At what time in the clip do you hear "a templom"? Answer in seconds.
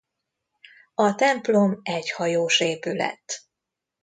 0.95-1.79